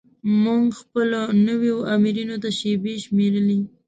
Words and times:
موږ 0.43 0.63
خپلو 0.81 1.19
نویو 1.47 1.77
آمرینو 1.93 2.35
ته 2.43 2.49
شیبې 2.59 2.93
شمیرلې. 3.03 3.59